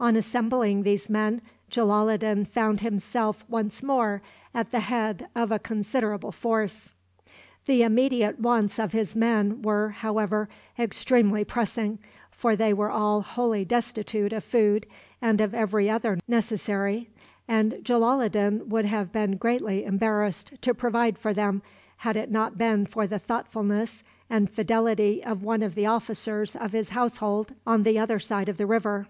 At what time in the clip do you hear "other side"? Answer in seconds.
27.98-28.48